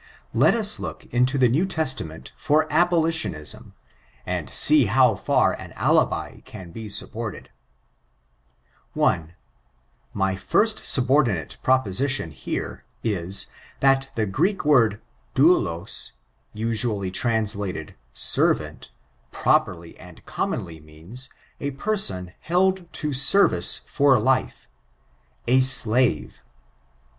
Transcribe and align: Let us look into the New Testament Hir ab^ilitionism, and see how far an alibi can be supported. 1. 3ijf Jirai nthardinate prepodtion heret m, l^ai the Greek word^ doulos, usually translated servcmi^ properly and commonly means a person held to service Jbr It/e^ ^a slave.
Let 0.33 0.55
us 0.55 0.79
look 0.79 1.05
into 1.13 1.37
the 1.37 1.47
New 1.47 1.67
Testament 1.67 2.31
Hir 2.35 2.67
ab^ilitionism, 2.69 3.73
and 4.25 4.49
see 4.49 4.85
how 4.85 5.13
far 5.13 5.53
an 5.53 5.73
alibi 5.73 6.39
can 6.39 6.71
be 6.71 6.89
supported. 6.89 7.51
1. 8.93 9.35
3ijf 10.15 11.05
Jirai 11.05 11.05
nthardinate 11.05 11.57
prepodtion 11.61 12.33
heret 12.33 12.79
m, 13.03 13.11
l^ai 13.83 14.13
the 14.15 14.25
Greek 14.25 14.61
word^ 14.61 14.99
doulos, 15.35 16.13
usually 16.51 17.11
translated 17.11 17.93
servcmi^ 18.15 18.89
properly 19.31 19.95
and 19.99 20.25
commonly 20.25 20.79
means 20.79 21.29
a 21.59 21.69
person 21.69 22.31
held 22.39 22.91
to 22.93 23.13
service 23.13 23.81
Jbr 23.87 24.17
It/e^ 25.45 25.57
^a 25.59 25.61
slave. 25.63 26.41